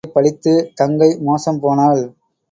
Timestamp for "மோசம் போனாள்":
1.19-2.01